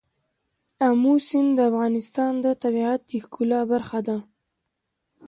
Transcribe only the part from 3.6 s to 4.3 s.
برخه ده.